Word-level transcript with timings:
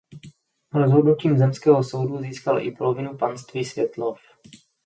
Rozhodnutím 0.73 1.37
zemského 1.37 1.83
soudu 1.83 2.17
získal 2.21 2.59
i 2.61 2.71
polovinu 2.71 3.17
panství 3.17 3.65
Světlov. 3.65 4.19